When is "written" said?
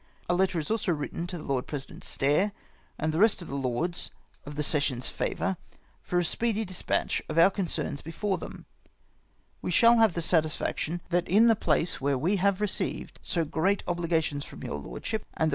0.91-1.27